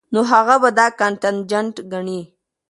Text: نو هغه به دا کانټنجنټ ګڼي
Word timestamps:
نو 0.13 0.19
هغه 0.31 0.55
به 0.61 0.69
دا 0.77 0.85
کانټنجنټ 0.99 1.75
ګڼي 1.91 2.21